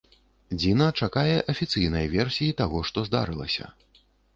[0.59, 3.75] Дзіна чакае афіцыйнай версіі таго, што здарылася.